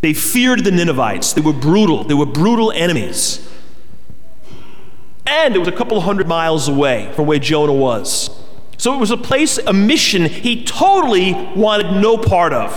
They 0.00 0.14
feared 0.14 0.64
the 0.64 0.70
Ninevites. 0.70 1.32
They 1.34 1.40
were 1.40 1.52
brutal. 1.52 2.04
They 2.04 2.14
were 2.14 2.26
brutal 2.26 2.72
enemies. 2.72 3.46
And 5.26 5.54
it 5.54 5.58
was 5.58 5.68
a 5.68 5.72
couple 5.72 6.00
hundred 6.00 6.26
miles 6.26 6.68
away 6.68 7.12
from 7.14 7.26
where 7.26 7.38
Jonah 7.38 7.72
was. 7.72 8.30
So 8.78 8.94
it 8.94 8.98
was 8.98 9.10
a 9.10 9.16
place, 9.16 9.58
a 9.58 9.72
mission 9.72 10.24
he 10.24 10.64
totally 10.64 11.34
wanted 11.54 12.00
no 12.00 12.16
part 12.16 12.52
of. 12.52 12.72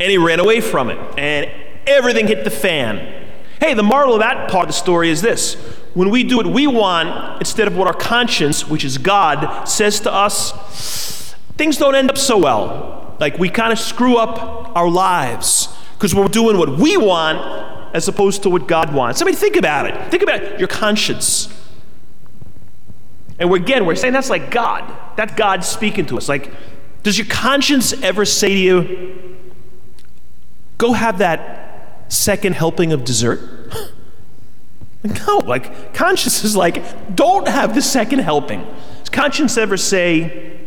And 0.00 0.10
he 0.10 0.18
ran 0.18 0.40
away 0.40 0.60
from 0.60 0.90
it. 0.90 0.98
And 1.16 1.50
everything 1.86 2.26
hit 2.26 2.44
the 2.44 2.50
fan. 2.50 3.28
Hey, 3.60 3.74
the 3.74 3.84
moral 3.84 4.14
of 4.14 4.20
that 4.20 4.50
part 4.50 4.64
of 4.64 4.68
the 4.68 4.74
story 4.74 5.10
is 5.10 5.22
this 5.22 5.54
when 5.94 6.10
we 6.10 6.24
do 6.24 6.36
what 6.36 6.48
we 6.48 6.66
want 6.66 7.40
instead 7.40 7.68
of 7.68 7.76
what 7.76 7.86
our 7.86 7.94
conscience, 7.94 8.66
which 8.66 8.84
is 8.84 8.98
God, 8.98 9.64
says 9.64 10.00
to 10.00 10.12
us, 10.12 11.34
things 11.56 11.76
don't 11.76 11.94
end 11.94 12.10
up 12.10 12.18
so 12.18 12.36
well. 12.36 13.16
Like 13.20 13.38
we 13.38 13.48
kind 13.48 13.72
of 13.72 13.78
screw 13.78 14.16
up 14.16 14.76
our 14.76 14.90
lives 14.90 15.68
because 15.94 16.14
we're 16.14 16.28
doing 16.28 16.58
what 16.58 16.78
we 16.78 16.96
want 16.96 17.64
as 17.94 18.08
opposed 18.08 18.42
to 18.42 18.50
what 18.50 18.66
God 18.66 18.92
wants. 18.92 19.22
I 19.22 19.24
mean, 19.24 19.34
think 19.34 19.56
about 19.56 19.86
it. 19.86 20.10
Think 20.10 20.22
about 20.22 20.58
your 20.58 20.68
conscience. 20.68 21.48
And 23.38 23.50
we're, 23.50 23.56
again, 23.56 23.86
we're 23.86 23.94
saying 23.94 24.12
that's 24.12 24.30
like 24.30 24.50
God. 24.50 24.92
That's 25.16 25.34
God 25.34 25.64
speaking 25.64 26.04
to 26.06 26.16
us. 26.16 26.28
Like, 26.28 26.52
does 27.04 27.16
your 27.16 27.26
conscience 27.28 27.92
ever 28.02 28.24
say 28.24 28.48
to 28.48 28.58
you, 28.58 29.38
go 30.78 30.92
have 30.92 31.18
that 31.18 32.12
second 32.12 32.54
helping 32.54 32.92
of 32.92 33.04
dessert? 33.04 33.40
no, 35.04 35.38
like, 35.38 35.94
conscience 35.94 36.42
is 36.44 36.56
like, 36.56 37.14
don't 37.14 37.46
have 37.46 37.74
the 37.74 37.82
second 37.82 38.20
helping. 38.20 38.66
Does 39.00 39.10
conscience 39.10 39.56
ever 39.56 39.76
say, 39.76 40.66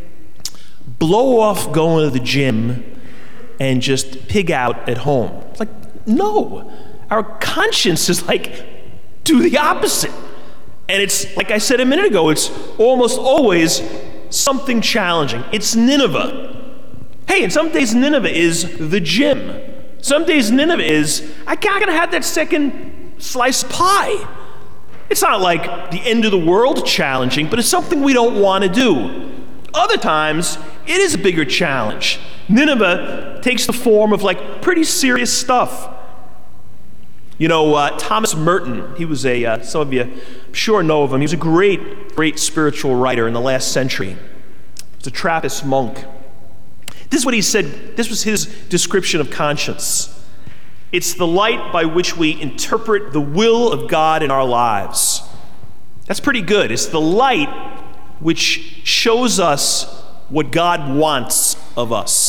blow 0.99 1.39
off 1.39 1.71
going 1.73 2.05
to 2.05 2.09
the 2.09 2.23
gym 2.23 2.96
and 3.59 3.81
just 3.81 4.27
pig 4.27 4.51
out 4.51 4.87
at 4.87 4.99
home. 4.99 5.43
It's 5.51 5.59
like, 5.59 6.07
no. 6.07 6.71
Our 7.09 7.23
conscience 7.39 8.09
is 8.09 8.27
like, 8.27 8.65
do 9.23 9.41
the 9.47 9.57
opposite. 9.57 10.11
And 10.89 11.01
it's, 11.01 11.35
like 11.35 11.51
I 11.51 11.57
said 11.57 11.79
a 11.79 11.85
minute 11.85 12.05
ago, 12.05 12.29
it's 12.29 12.49
almost 12.77 13.19
always 13.19 13.81
something 14.29 14.81
challenging. 14.81 15.43
It's 15.51 15.75
Nineveh. 15.75 16.55
Hey, 17.27 17.43
and 17.43 17.51
some 17.51 17.71
days 17.71 17.93
Nineveh 17.93 18.29
is 18.29 18.77
the 18.77 18.99
gym. 18.99 19.59
Some 20.01 20.25
days 20.25 20.51
Nineveh 20.51 20.83
is, 20.83 21.33
I 21.45 21.55
gotta 21.55 21.91
have 21.91 22.11
that 22.11 22.23
second 22.23 23.15
slice 23.17 23.63
pie. 23.63 24.27
It's 25.09 25.21
not 25.21 25.41
like 25.41 25.91
the 25.91 25.99
end 25.99 26.25
of 26.25 26.31
the 26.31 26.37
world 26.37 26.85
challenging, 26.85 27.49
but 27.49 27.59
it's 27.59 27.67
something 27.67 28.01
we 28.01 28.13
don't 28.13 28.41
want 28.41 28.63
to 28.63 28.69
do. 28.69 29.33
Other 29.73 29.97
times, 29.97 30.57
it 30.85 30.99
is 30.99 31.15
a 31.15 31.17
bigger 31.17 31.45
challenge. 31.45 32.19
Nineveh 32.49 33.39
takes 33.41 33.65
the 33.65 33.73
form 33.73 34.13
of 34.13 34.23
like 34.23 34.61
pretty 34.61 34.83
serious 34.83 35.35
stuff. 35.35 35.93
You 37.37 37.47
know, 37.47 37.75
uh, 37.75 37.97
Thomas 37.99 38.35
Merton, 38.35 38.95
he 38.95 39.05
was 39.05 39.25
a, 39.25 39.45
uh, 39.45 39.61
some 39.61 39.81
of 39.81 39.93
you 39.93 40.01
I'm 40.01 40.53
sure 40.53 40.81
know 40.81 41.03
of 41.03 41.13
him. 41.13 41.19
He 41.19 41.25
was 41.25 41.33
a 41.33 41.37
great, 41.37 42.15
great 42.15 42.39
spiritual 42.39 42.95
writer 42.95 43.27
in 43.27 43.33
the 43.33 43.41
last 43.41 43.71
century. 43.71 44.13
He 44.13 44.97
was 44.97 45.07
a 45.07 45.11
Trappist 45.11 45.65
monk. 45.65 46.03
This 47.09 47.21
is 47.21 47.25
what 47.25 47.35
he 47.35 47.41
said, 47.41 47.95
this 47.95 48.09
was 48.09 48.23
his 48.23 48.45
description 48.69 49.21
of 49.21 49.29
conscience. 49.29 50.13
It's 50.91 51.13
the 51.13 51.27
light 51.27 51.71
by 51.71 51.85
which 51.85 52.17
we 52.17 52.39
interpret 52.41 53.13
the 53.13 53.21
will 53.21 53.71
of 53.71 53.89
God 53.89 54.23
in 54.23 54.31
our 54.31 54.45
lives. 54.45 55.21
That's 56.05 56.21
pretty 56.21 56.41
good. 56.41 56.71
It's 56.71 56.87
the 56.87 57.01
light 57.01 57.49
which 58.19 58.81
shows 58.83 59.39
us 59.39 60.01
what 60.29 60.51
God 60.51 60.95
wants 60.95 61.55
of 61.75 61.93
us. 61.93 62.26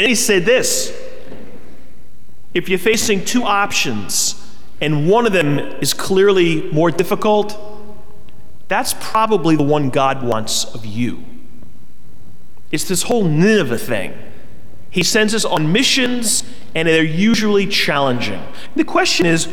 And 0.00 0.08
he 0.08 0.14
said 0.14 0.46
this 0.46 0.98
if 2.54 2.70
you're 2.70 2.78
facing 2.78 3.22
two 3.22 3.42
options 3.42 4.56
and 4.80 5.06
one 5.06 5.26
of 5.26 5.34
them 5.34 5.58
is 5.58 5.92
clearly 5.92 6.62
more 6.72 6.90
difficult, 6.90 7.54
that's 8.66 8.94
probably 8.98 9.56
the 9.56 9.62
one 9.62 9.90
God 9.90 10.22
wants 10.22 10.64
of 10.74 10.86
you. 10.86 11.22
It's 12.70 12.84
this 12.84 13.02
whole 13.02 13.24
Nineveh 13.24 13.76
thing. 13.76 14.14
He 14.88 15.02
sends 15.02 15.34
us 15.34 15.44
on 15.44 15.70
missions, 15.70 16.44
and 16.74 16.88
they're 16.88 17.04
usually 17.04 17.66
challenging. 17.66 18.42
The 18.74 18.84
question 18.84 19.26
is 19.26 19.50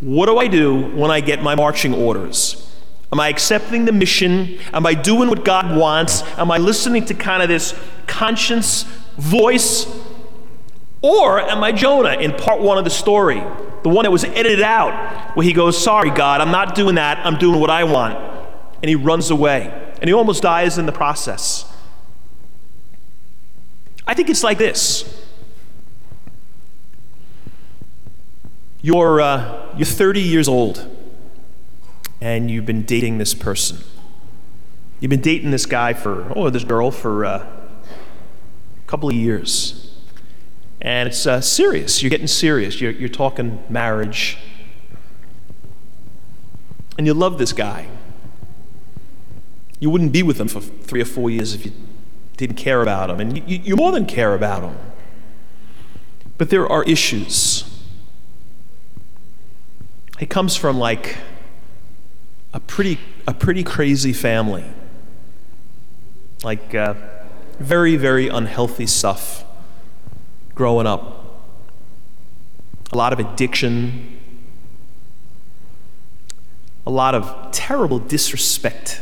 what 0.00 0.26
do 0.26 0.38
I 0.38 0.46
do 0.46 0.82
when 0.94 1.10
I 1.10 1.20
get 1.20 1.42
my 1.42 1.56
marching 1.56 1.92
orders? 1.94 2.72
Am 3.12 3.18
I 3.18 3.26
accepting 3.28 3.86
the 3.86 3.92
mission? 3.92 4.56
Am 4.72 4.86
I 4.86 4.94
doing 4.94 5.28
what 5.28 5.44
God 5.44 5.76
wants? 5.76 6.22
Am 6.38 6.52
I 6.52 6.58
listening 6.58 7.04
to 7.06 7.14
kind 7.14 7.42
of 7.42 7.48
this 7.48 7.76
conscience 8.06 8.84
voice? 9.16 9.86
Or 11.02 11.40
am 11.40 11.62
I 11.62 11.72
Jonah 11.72 12.14
in 12.14 12.32
part 12.32 12.60
one 12.60 12.78
of 12.78 12.84
the 12.84 12.90
story, 12.90 13.42
the 13.82 13.88
one 13.88 14.04
that 14.04 14.10
was 14.10 14.24
edited 14.24 14.62
out, 14.62 15.36
where 15.36 15.44
he 15.44 15.52
goes, 15.52 15.76
Sorry, 15.76 16.10
God, 16.10 16.40
I'm 16.40 16.50
not 16.50 16.74
doing 16.74 16.94
that. 16.94 17.24
I'm 17.26 17.38
doing 17.38 17.60
what 17.60 17.70
I 17.70 17.84
want. 17.84 18.16
And 18.82 18.88
he 18.88 18.94
runs 18.94 19.30
away. 19.30 19.92
And 20.00 20.08
he 20.08 20.14
almost 20.14 20.42
dies 20.42 20.78
in 20.78 20.86
the 20.86 20.92
process. 20.92 21.70
I 24.06 24.14
think 24.14 24.28
it's 24.28 24.42
like 24.42 24.58
this. 24.58 25.22
You're, 28.82 29.20
uh, 29.20 29.74
you're 29.76 29.86
30 29.86 30.20
years 30.20 30.46
old 30.46 30.90
and 32.20 32.50
you've 32.50 32.66
been 32.66 32.82
dating 32.84 33.18
this 33.18 33.34
person. 33.34 33.78
You've 35.00 35.10
been 35.10 35.20
dating 35.20 35.50
this 35.50 35.66
guy 35.66 35.92
for, 35.92 36.32
oh, 36.36 36.50
this 36.50 36.64
girl 36.64 36.90
for 36.90 37.24
uh, 37.24 37.46
couple 38.94 39.08
of 39.08 39.16
years. 39.16 39.92
And 40.80 41.08
it's 41.08 41.26
uh, 41.26 41.40
serious. 41.40 42.00
You're 42.00 42.10
getting 42.10 42.28
serious. 42.28 42.80
You're, 42.80 42.92
you're 42.92 43.08
talking 43.08 43.60
marriage. 43.68 44.38
And 46.96 47.04
you 47.04 47.12
love 47.12 47.38
this 47.38 47.52
guy. 47.52 47.88
You 49.80 49.90
wouldn't 49.90 50.12
be 50.12 50.22
with 50.22 50.40
him 50.40 50.46
for 50.46 50.60
three 50.60 51.02
or 51.02 51.06
four 51.06 51.28
years 51.28 51.54
if 51.54 51.66
you 51.66 51.72
didn't 52.36 52.54
care 52.54 52.82
about 52.82 53.10
him. 53.10 53.18
And 53.18 53.36
you, 53.36 53.58
you 53.58 53.74
more 53.74 53.90
than 53.90 54.06
care 54.06 54.32
about 54.32 54.62
him. 54.62 54.76
But 56.38 56.50
there 56.50 56.68
are 56.70 56.84
issues. 56.84 57.64
He 60.20 60.26
comes 60.26 60.54
from 60.54 60.78
like 60.78 61.16
a 62.52 62.60
pretty, 62.60 63.00
a 63.26 63.34
pretty 63.34 63.64
crazy 63.64 64.12
family. 64.12 64.66
Like 66.44 66.76
uh, 66.76 66.94
very, 67.54 67.96
very 67.96 68.28
unhealthy 68.28 68.86
stuff 68.86 69.44
growing 70.54 70.86
up. 70.86 71.20
A 72.92 72.96
lot 72.96 73.12
of 73.12 73.18
addiction, 73.18 74.18
a 76.86 76.90
lot 76.90 77.14
of 77.14 77.50
terrible 77.52 77.98
disrespect. 77.98 79.00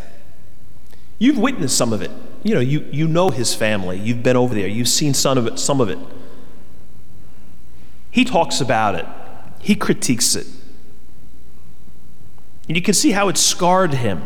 You've 1.18 1.38
witnessed 1.38 1.76
some 1.76 1.92
of 1.92 2.02
it. 2.02 2.10
You 2.42 2.54
know, 2.54 2.60
you, 2.60 2.86
you 2.90 3.06
know 3.06 3.30
his 3.30 3.54
family. 3.54 3.98
You've 3.98 4.22
been 4.22 4.36
over 4.36 4.54
there. 4.54 4.66
You've 4.66 4.88
seen 4.88 5.14
some 5.14 5.38
of 5.38 5.46
it. 5.46 5.58
Some 5.58 5.80
of 5.80 5.88
it. 5.88 5.98
He 8.10 8.24
talks 8.24 8.60
about 8.60 8.94
it. 8.94 9.06
He 9.60 9.74
critiques 9.74 10.34
it. 10.34 10.46
And 12.68 12.76
you 12.76 12.82
can 12.82 12.94
see 12.94 13.12
how 13.12 13.28
it 13.28 13.36
scarred 13.36 13.94
him. 13.94 14.22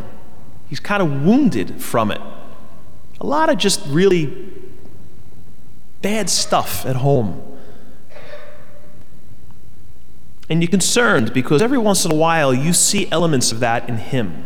He's 0.69 0.81
kind 0.81 1.03
of 1.03 1.25
wounded 1.25 1.81
from 1.81 2.11
it. 2.11 2.21
A 3.21 3.27
lot 3.27 3.51
of 3.51 3.59
just 3.59 3.81
really 3.87 4.53
bad 6.03 6.29
stuff 6.29 6.85
at 6.87 6.97
home. 6.97 7.43
And 10.49 10.63
you're 10.63 10.71
concerned 10.71 11.33
because 11.33 11.61
every 11.61 11.79
once 11.79 12.05
in 12.05 12.13
a 12.13 12.15
while 12.15 12.55
you 12.55 12.73
see 12.73 13.11
elements 13.11 13.51
of 13.51 13.61
that 13.61 13.89
in 13.89 13.97
him. 13.97 14.45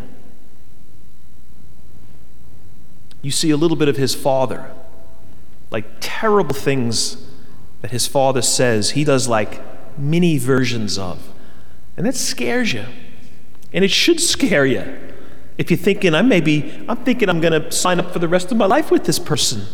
You 3.23 3.31
see 3.31 3.51
a 3.51 3.57
little 3.57 3.77
bit 3.77 3.89
of 3.89 3.97
his 3.97 4.15
father, 4.15 4.71
like 5.71 5.85
terrible 6.01 6.55
things 6.55 7.23
that 7.83 7.91
his 7.91 8.07
father 8.07 8.41
says, 8.41 8.93
he 8.93 9.05
does 9.05 9.29
like 9.29 9.61
mini 9.99 10.39
versions 10.39 10.97
of. 10.97 11.31
And 11.97 12.07
that 12.07 12.15
scares 12.15 12.73
you. 12.73 12.87
And 13.73 13.85
it 13.85 13.91
should 13.91 14.21
scare 14.21 14.65
you. 14.65 15.10
If 15.61 15.71
you're 15.71 15.77
thinking, 15.77 16.15
I'm 16.15 16.27
maybe, 16.27 16.73
I'm 16.89 16.97
thinking 16.97 17.29
I'm 17.29 17.39
going 17.43 17.53
to 17.53 17.71
sign 17.71 18.01
up 18.01 18.15
for 18.15 18.19
the 18.19 18.29
rest 18.29 18.51
of 18.51 18.57
my 18.57 18.65
life 18.65 18.91
with 18.91 19.05
this 19.05 19.19
person. 19.19 19.67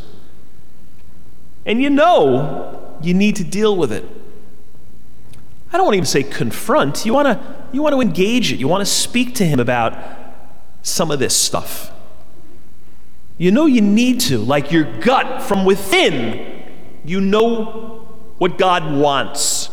And 1.65 1.81
you 1.81 1.91
know 1.91 2.99
you 3.01 3.15
need 3.15 3.37
to 3.37 3.45
deal 3.45 3.77
with 3.77 3.93
it. 3.93 4.05
I 5.73 5.77
don't 5.77 5.87
want 5.87 5.95
to 5.95 5.99
even 5.99 6.07
say 6.07 6.25
confront. 6.25 7.07
You 7.07 7.15
want 7.15 7.29
to 7.29 7.69
you 7.73 7.83
want 7.83 7.93
to 7.93 8.01
engage 8.01 8.53
it. 8.53 8.59
You 8.59 8.67
want 8.67 8.81
to 8.81 8.93
speak 8.93 9.37
to 9.37 9.47
him 9.47 9.61
about 9.61 9.97
some 10.83 11.13
of 11.13 11.21
this 11.21 11.37
stuff. 11.37 11.93
You 13.39 13.53
know 13.53 13.67
you 13.67 13.81
need 13.81 14.19
to, 14.23 14.39
like 14.39 14.73
your 14.73 14.99
gut 14.99 15.41
from 15.41 15.65
within, 15.65 16.65
you 17.05 17.21
know 17.21 18.09
what 18.39 18.59
God 18.59 18.93
wants. 18.93 19.71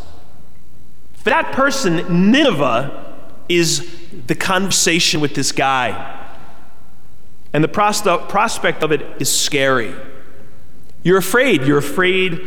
For 1.15 1.31
that 1.31 1.53
person, 1.53 2.31
Nineveh 2.31 3.02
is 3.49 3.89
the 4.27 4.35
conversation 4.35 5.21
with 5.21 5.35
this 5.35 5.51
guy. 5.51 6.19
And 7.53 7.63
the 7.63 7.67
prospect 7.67 8.83
of 8.83 8.91
it 8.91 9.21
is 9.21 9.31
scary. 9.31 9.93
You're 11.03 11.17
afraid. 11.17 11.63
You're 11.63 11.77
afraid 11.77 12.41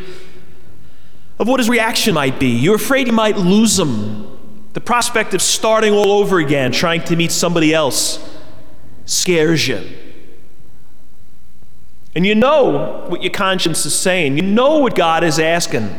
of 1.38 1.46
what 1.46 1.60
his 1.60 1.68
reaction 1.68 2.14
might 2.14 2.40
be. 2.40 2.48
You're 2.48 2.76
afraid 2.76 3.06
you 3.06 3.12
might 3.12 3.36
lose 3.36 3.78
him. 3.78 4.26
The 4.72 4.80
prospect 4.80 5.32
of 5.32 5.42
starting 5.42 5.92
all 5.92 6.12
over 6.12 6.38
again, 6.38 6.72
trying 6.72 7.04
to 7.04 7.16
meet 7.16 7.30
somebody 7.30 7.72
else, 7.72 8.18
scares 9.04 9.68
you. 9.68 9.82
And 12.14 12.26
you 12.26 12.34
know 12.34 13.04
what 13.08 13.22
your 13.22 13.32
conscience 13.32 13.84
is 13.86 13.94
saying, 13.94 14.36
you 14.36 14.42
know 14.42 14.78
what 14.78 14.94
God 14.94 15.22
is 15.22 15.38
asking. 15.38 15.94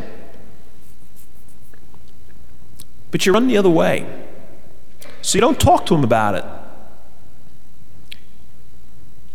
But 3.11 3.25
you 3.25 3.33
run 3.33 3.47
the 3.47 3.57
other 3.57 3.69
way. 3.69 4.26
So 5.21 5.37
you 5.37 5.41
don't 5.41 5.59
talk 5.59 5.85
to 5.87 5.95
him 5.95 6.03
about 6.03 6.35
it. 6.35 6.45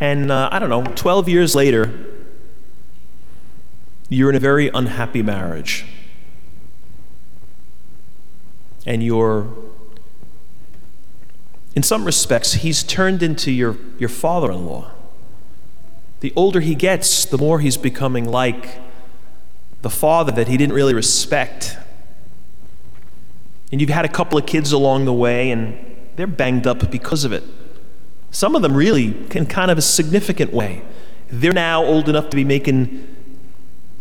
And 0.00 0.32
uh, 0.32 0.48
I 0.50 0.58
don't 0.58 0.68
know, 0.68 0.82
12 0.82 1.28
years 1.28 1.54
later, 1.54 2.06
you're 4.08 4.30
in 4.30 4.36
a 4.36 4.40
very 4.40 4.68
unhappy 4.68 5.22
marriage. 5.22 5.86
And 8.84 9.02
you're, 9.02 9.48
in 11.76 11.82
some 11.82 12.04
respects, 12.04 12.54
he's 12.54 12.82
turned 12.82 13.22
into 13.22 13.52
your, 13.52 13.76
your 13.98 14.08
father 14.08 14.50
in 14.50 14.66
law. 14.66 14.90
The 16.18 16.32
older 16.36 16.60
he 16.60 16.74
gets, 16.74 17.24
the 17.24 17.38
more 17.38 17.60
he's 17.60 17.76
becoming 17.76 18.24
like 18.24 18.80
the 19.82 19.90
father 19.90 20.32
that 20.32 20.48
he 20.48 20.56
didn't 20.56 20.74
really 20.74 20.94
respect. 20.94 21.76
And 23.72 23.80
you've 23.80 23.90
had 23.90 24.04
a 24.04 24.08
couple 24.08 24.38
of 24.38 24.46
kids 24.46 24.70
along 24.70 25.06
the 25.06 25.12
way, 25.12 25.50
and 25.50 25.78
they're 26.16 26.26
banged 26.26 26.66
up 26.66 26.90
because 26.90 27.24
of 27.24 27.32
it. 27.32 27.42
Some 28.30 28.54
of 28.54 28.62
them 28.62 28.76
really 28.76 29.16
in 29.34 29.46
kind 29.46 29.70
of 29.70 29.78
a 29.78 29.82
significant 29.82 30.52
way. 30.52 30.82
They're 31.28 31.52
now 31.52 31.82
old 31.82 32.08
enough 32.08 32.28
to 32.30 32.36
be 32.36 32.44
making 32.44 33.08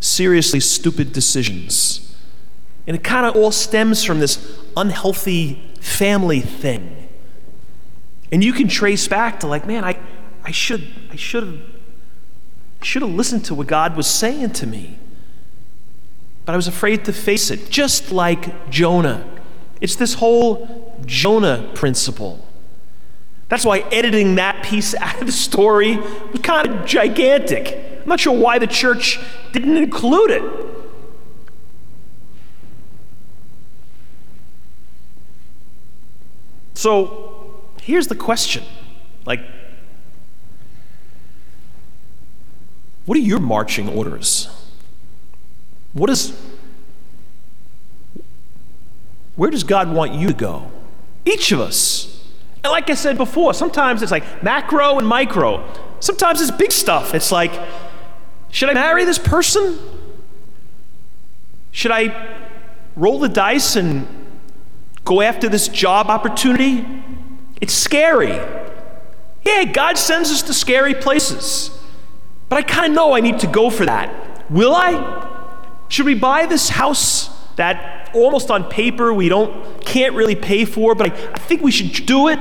seriously 0.02 0.60
stupid 0.60 1.14
decisions. 1.14 2.16
And 2.86 2.96
it 2.96 3.04
kind 3.04 3.26
of 3.26 3.36
all 3.36 3.52
stems 3.52 4.04
from 4.04 4.20
this 4.20 4.60
unhealthy 4.76 5.62
family 5.80 6.42
thing. 6.42 7.08
And 8.32 8.44
you 8.44 8.54
can 8.54 8.68
trace 8.68 9.08
back 9.08 9.40
to 9.42 9.48
like, 9.48 9.66
man, 9.66 9.84
I, 9.84 10.00
I 10.44 10.52
should 10.52 10.88
I 11.12 11.16
should 11.16 11.44
have 11.44 11.60
should 12.82 13.02
have 13.02 13.12
listened 13.12 13.46
to 13.46 13.56
what 13.56 13.68
God 13.68 13.96
was 13.96 14.08
saying 14.08 14.52
to 14.52 14.68
me. 14.68 14.98
But 16.46 16.54
I 16.54 16.56
was 16.56 16.68
afraid 16.68 17.06
to 17.06 17.14
face 17.14 17.52
it, 17.52 17.70
just 17.70 18.12
like 18.12 18.70
Jonah. 18.70 19.31
It's 19.82 19.96
this 19.96 20.14
whole 20.14 20.96
Jonah 21.06 21.70
principle. 21.74 22.46
That's 23.50 23.66
why 23.66 23.80
editing 23.92 24.36
that 24.36 24.64
piece 24.64 24.96
out 25.00 25.20
of 25.20 25.26
the 25.26 25.34
story 25.34 25.98
was 25.98 26.40
kind 26.42 26.70
of 26.70 26.86
gigantic. 26.86 28.02
I'm 28.02 28.08
not 28.08 28.20
sure 28.20 28.38
why 28.38 28.60
the 28.60 28.68
church 28.68 29.20
didn't 29.52 29.78
include 29.78 30.32
it. 30.32 30.44
So 36.74 37.62
here's 37.82 38.08
the 38.08 38.16
question 38.16 38.64
like, 39.26 39.42
what 43.06 43.18
are 43.18 43.22
your 43.22 43.40
marching 43.40 43.90
orders? 43.90 44.50
What 45.94 46.10
is, 46.10 46.36
where 49.42 49.50
does 49.50 49.64
God 49.64 49.92
want 49.92 50.14
you 50.14 50.28
to 50.28 50.36
go? 50.36 50.70
Each 51.26 51.52
of 51.52 51.60
us. 51.60 52.24
And 52.64 52.70
like 52.70 52.92
I 52.92 52.94
said 52.94 53.18
before, 53.18 53.56
sometimes 53.56 54.04
it's 54.04 54.12
like 54.12 54.44
macro 54.44 55.00
and 55.00 55.08
micro. 55.08 55.68
Sometimes 56.00 56.42
it's 56.42 56.52
big 56.52 56.72
stuff. 56.72 57.16
It's 57.16 57.32
like, 57.32 57.52
should 58.52 58.70
I 58.70 58.76
marry 58.76 59.04
this 59.04 59.18
person? 59.18 59.80
Should 61.72 61.90
I 61.90 62.38
roll 62.96 63.18
the 63.18 63.30
dice 63.30 63.76
and 63.76 64.08
go 65.06 65.22
after 65.22 65.50
this 65.50 65.68
job 65.70 66.12
opportunity? 66.12 66.86
It's 67.60 67.74
scary. 67.74 68.40
Yeah, 69.44 69.64
God 69.74 69.98
sends 69.98 70.30
us 70.30 70.44
to 70.44 70.54
scary 70.54 70.94
places. 70.94 71.72
But 72.48 72.60
I 72.60 72.62
kind 72.62 72.92
of 72.92 72.96
know 72.96 73.14
I 73.14 73.22
need 73.22 73.40
to 73.40 73.48
go 73.48 73.72
for 73.72 73.88
that. 73.88 74.52
Will 74.52 74.76
I? 74.76 75.82
Should 75.88 76.06
we 76.06 76.14
buy 76.14 76.46
this 76.46 76.70
house 76.70 77.32
almost 78.14 78.52
on 78.52 78.66
paper 78.66 79.14
we 79.14 79.30
don't 79.30 79.84
can't 79.86 80.14
really 80.14 80.36
pay 80.36 80.66
for, 80.66 80.96
but 80.96 81.12
I, 81.12 81.32
I 81.34 81.40
think 81.40 81.62
we 81.62 81.72
should 81.72 82.06
do 82.06 82.28
it? 82.28 82.40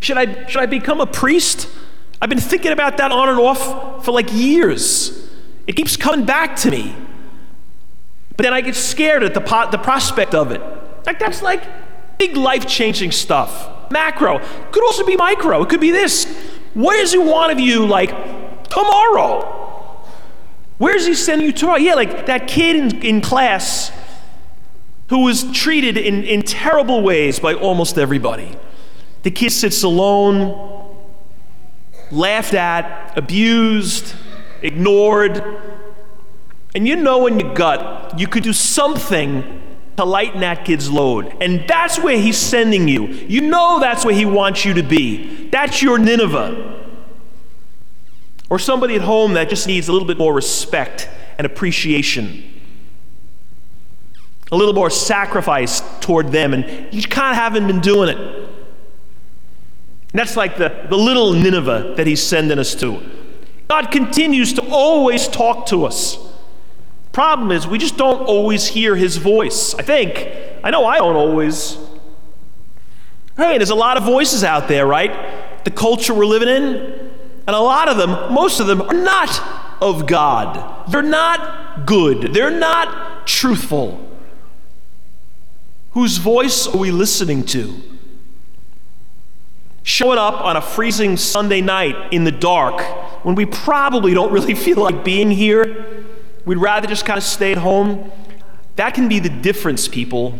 Should 0.00 0.18
I 0.18 0.46
should 0.46 0.62
I 0.62 0.66
become 0.66 1.00
a 1.00 1.06
priest? 1.06 1.68
I've 2.20 2.28
been 2.28 2.38
thinking 2.38 2.72
about 2.72 2.98
that 2.98 3.10
on 3.10 3.28
and 3.28 3.38
off 3.38 4.04
for 4.04 4.12
like 4.12 4.32
years. 4.32 5.28
It 5.66 5.74
keeps 5.74 5.96
coming 5.96 6.24
back 6.24 6.56
to 6.56 6.70
me. 6.70 6.94
But 8.36 8.44
then 8.44 8.54
I 8.54 8.60
get 8.60 8.74
scared 8.74 9.22
at 9.22 9.34
the, 9.34 9.40
po- 9.40 9.70
the 9.70 9.78
prospect 9.78 10.34
of 10.34 10.52
it. 10.52 10.60
Like, 11.06 11.18
that's 11.18 11.42
like 11.42 11.62
big 12.18 12.36
life 12.36 12.66
changing 12.66 13.12
stuff. 13.12 13.90
Macro. 13.90 14.38
Could 14.70 14.84
also 14.84 15.04
be 15.04 15.16
micro. 15.16 15.62
It 15.62 15.68
could 15.68 15.80
be 15.80 15.90
this. 15.90 16.24
What 16.74 16.96
does 16.96 17.12
he 17.12 17.18
want 17.18 17.52
of 17.52 17.60
you, 17.60 17.86
like, 17.86 18.10
tomorrow? 18.68 19.60
Where 20.78 20.96
is 20.96 21.06
he 21.06 21.14
sending 21.14 21.46
you 21.46 21.52
tomorrow? 21.52 21.78
Yeah, 21.78 21.94
like 21.94 22.26
that 22.26 22.48
kid 22.48 22.76
in, 22.76 23.02
in 23.02 23.20
class 23.20 23.92
who 25.12 25.24
was 25.24 25.44
treated 25.52 25.98
in, 25.98 26.24
in 26.24 26.40
terrible 26.40 27.02
ways 27.02 27.38
by 27.38 27.52
almost 27.52 27.98
everybody. 27.98 28.56
The 29.24 29.30
kid 29.30 29.50
sits 29.50 29.82
alone, 29.82 30.96
laughed 32.10 32.54
at, 32.54 33.12
abused, 33.18 34.14
ignored. 34.62 35.44
And 36.74 36.88
you 36.88 36.96
know 36.96 37.26
in 37.26 37.38
your 37.38 37.52
gut 37.52 38.18
you 38.18 38.26
could 38.26 38.42
do 38.42 38.54
something 38.54 39.60
to 39.98 40.04
lighten 40.06 40.40
that 40.40 40.64
kid's 40.64 40.90
load. 40.90 41.36
And 41.42 41.68
that's 41.68 41.98
where 41.98 42.16
he's 42.16 42.38
sending 42.38 42.88
you. 42.88 43.08
You 43.08 43.42
know 43.42 43.80
that's 43.80 44.06
where 44.06 44.14
he 44.14 44.24
wants 44.24 44.64
you 44.64 44.72
to 44.72 44.82
be. 44.82 45.50
That's 45.50 45.82
your 45.82 45.98
Nineveh. 45.98 46.88
Or 48.48 48.58
somebody 48.58 48.94
at 48.94 49.02
home 49.02 49.34
that 49.34 49.50
just 49.50 49.66
needs 49.66 49.88
a 49.88 49.92
little 49.92 50.08
bit 50.08 50.16
more 50.16 50.32
respect 50.32 51.10
and 51.36 51.44
appreciation. 51.44 52.61
A 54.52 54.56
little 54.56 54.74
more 54.74 54.90
sacrifice 54.90 55.82
toward 56.00 56.28
them. 56.28 56.54
And 56.54 56.94
you 56.94 57.02
kind 57.02 57.30
of 57.30 57.36
haven't 57.36 57.66
been 57.66 57.80
doing 57.80 58.10
it. 58.10 58.18
And 58.18 58.48
that's 60.12 60.36
like 60.36 60.58
the, 60.58 60.86
the 60.90 60.96
little 60.96 61.32
Nineveh 61.32 61.94
that 61.96 62.06
he's 62.06 62.22
sending 62.22 62.58
us 62.58 62.74
to. 62.76 63.02
God 63.66 63.90
continues 63.90 64.52
to 64.52 64.62
always 64.70 65.26
talk 65.26 65.66
to 65.66 65.86
us. 65.86 66.18
Problem 67.12 67.50
is, 67.50 67.66
we 67.66 67.78
just 67.78 67.96
don't 67.96 68.22
always 68.24 68.66
hear 68.66 68.94
his 68.94 69.16
voice. 69.16 69.74
I 69.74 69.82
think. 69.82 70.28
I 70.62 70.70
know 70.70 70.84
I 70.84 70.98
don't 70.98 71.16
always. 71.16 71.78
Hey, 73.36 73.56
there's 73.56 73.70
a 73.70 73.74
lot 73.74 73.96
of 73.96 74.04
voices 74.04 74.44
out 74.44 74.68
there, 74.68 74.86
right? 74.86 75.64
The 75.64 75.70
culture 75.70 76.12
we're 76.12 76.26
living 76.26 76.48
in. 76.48 77.10
And 77.46 77.56
a 77.56 77.60
lot 77.60 77.88
of 77.88 77.96
them, 77.96 78.32
most 78.32 78.60
of 78.60 78.66
them, 78.66 78.82
are 78.82 78.94
not 78.94 79.82
of 79.82 80.06
God. 80.06 80.90
They're 80.90 81.02
not 81.02 81.86
good. 81.86 82.34
They're 82.34 82.50
not 82.50 83.26
truthful. 83.26 84.08
Whose 85.92 86.18
voice 86.18 86.66
are 86.66 86.78
we 86.78 86.90
listening 86.90 87.44
to? 87.46 87.92
showing 89.82 90.18
up 90.18 90.40
on 90.40 90.56
a 90.56 90.62
freezing 90.62 91.16
Sunday 91.16 91.60
night 91.60 92.12
in 92.12 92.24
the 92.24 92.30
dark 92.30 92.80
when 93.24 93.34
we 93.34 93.46
probably 93.46 94.14
don't 94.14 94.32
really 94.32 94.54
feel 94.66 94.78
like 94.78 95.04
being 95.04 95.30
here, 95.30 96.04
we'd 96.44 96.58
rather 96.58 96.86
just 96.86 97.04
kind 97.04 97.18
of 97.18 97.24
stay 97.24 97.52
at 97.52 97.58
home. 97.58 98.10
That 98.76 98.94
can 98.94 99.08
be 99.08 99.18
the 99.18 99.28
difference, 99.28 99.88
people. 99.88 100.38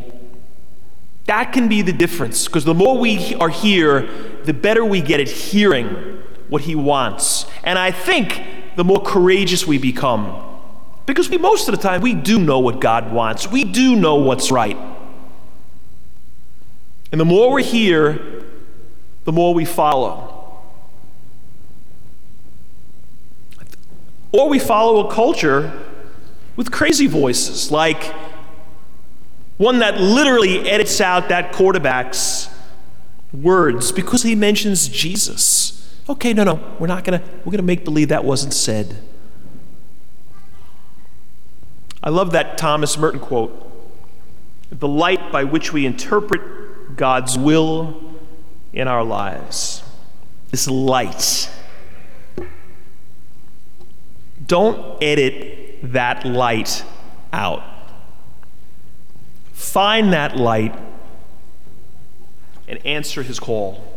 That 1.27 1.53
can 1.53 1.69
be 1.69 1.83
the 1.83 1.93
difference 1.93 2.47
because 2.47 2.65
the 2.65 2.75
more 2.75 2.99
we 2.99 3.35
are 3.37 3.49
here, 3.49 4.09
the 4.45 4.55
better 4.55 4.85
we 4.85 5.01
get 5.01 5.21
at 5.21 5.29
hearing 5.29 5.89
what 6.49 6.63
He 6.63 6.75
wants. 6.75 7.47
And 7.63 7.79
I 7.79 7.91
think 7.91 8.43
the 8.77 8.85
more 8.85 9.01
courageous 9.01 9.67
we 9.67 9.79
become. 9.79 10.49
Because 11.07 11.29
we, 11.29 11.39
most 11.39 11.69
of 11.69 11.77
the 11.77 11.83
time, 11.83 12.01
we 12.01 12.15
do 12.15 12.39
know 12.39 12.59
what 12.59 12.81
God 12.81 13.13
wants, 13.13 13.49
we 13.49 13.65
do 13.65 13.95
know 13.97 14.17
what's 14.17 14.51
right. 14.51 14.77
And 17.13 17.21
the 17.21 17.27
more 17.27 17.53
we're 17.53 17.61
here, 17.61 18.43
the 19.25 19.33
more 19.33 19.53
we 19.53 19.67
follow. 19.67 20.31
Or 24.33 24.49
we 24.49 24.59
follow 24.59 25.07
a 25.07 25.13
culture 25.13 25.79
with 26.57 26.71
crazy 26.73 27.07
voices 27.07 27.71
like, 27.71 28.15
one 29.59 29.79
that 29.81 30.01
literally 30.01 30.69
edits 30.69 31.01
out 31.01 31.29
that 31.29 31.53
quarterback's 31.53 32.49
words 33.33 33.93
because 33.93 34.23
he 34.23 34.35
mentions 34.35 34.89
Jesus. 34.89 36.01
Okay, 36.09 36.33
no, 36.33 36.45
no, 36.45 36.77
we're 36.79 36.87
not 36.87 37.05
gonna 37.05 37.23
we're 37.45 37.53
gonna 37.53 37.63
make 37.63 37.85
believe 37.85 38.09
that 38.09 38.25
wasn't 38.25 38.55
said. 38.55 38.97
I 42.03 42.11
love 42.11 42.33
that 42.33 42.59
Thomas 42.59 42.99
Merton 42.99 43.21
quote. 43.21 43.71
The 44.71 44.89
light 44.89 45.31
by 45.31 45.45
which 45.45 45.73
we 45.73 45.87
interpret 45.87 46.41
God's 46.97 47.39
will 47.39 48.01
in 48.73 48.89
our 48.89 49.05
lives. 49.05 49.83
This 50.51 50.69
light. 50.69 51.51
Don't 54.47 55.03
edit 55.03 55.79
that 55.93 56.25
light 56.27 56.85
out. 57.33 57.63
Find 59.53 60.13
that 60.13 60.37
light 60.37 60.75
and 62.69 62.85
answer 62.87 63.23
his 63.23 63.39
call. 63.39 63.92